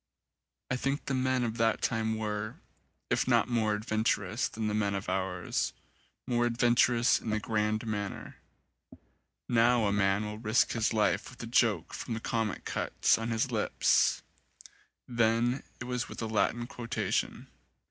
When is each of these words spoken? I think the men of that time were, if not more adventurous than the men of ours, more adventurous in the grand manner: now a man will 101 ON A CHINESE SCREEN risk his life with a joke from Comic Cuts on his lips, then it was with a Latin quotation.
I 0.71 0.77
think 0.77 1.05
the 1.05 1.13
men 1.13 1.43
of 1.43 1.57
that 1.57 1.79
time 1.83 2.17
were, 2.17 2.55
if 3.11 3.27
not 3.27 3.47
more 3.49 3.75
adventurous 3.75 4.47
than 4.49 4.67
the 4.67 4.73
men 4.73 4.95
of 4.95 5.07
ours, 5.09 5.73
more 6.25 6.47
adventurous 6.47 7.21
in 7.21 7.29
the 7.29 7.39
grand 7.39 7.85
manner: 7.85 8.37
now 9.47 9.85
a 9.85 9.91
man 9.93 10.23
will 10.23 10.37
101 10.37 10.37
ON 10.37 10.39
A 10.39 10.41
CHINESE 10.41 10.57
SCREEN 10.57 10.71
risk 10.71 10.71
his 10.71 10.93
life 10.95 11.29
with 11.29 11.43
a 11.43 11.45
joke 11.45 11.93
from 11.93 12.17
Comic 12.19 12.65
Cuts 12.65 13.19
on 13.19 13.29
his 13.29 13.51
lips, 13.51 14.23
then 15.07 15.61
it 15.79 15.83
was 15.85 16.09
with 16.09 16.19
a 16.23 16.25
Latin 16.25 16.65
quotation. 16.65 17.45